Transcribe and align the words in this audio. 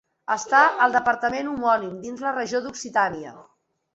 Està 0.35 0.59
al 0.85 0.95
Departament 0.95 1.51
homònim, 1.51 1.93
dins 2.07 2.25
la 2.27 2.33
regió 2.39 2.61
d'Occitània. 2.65 3.37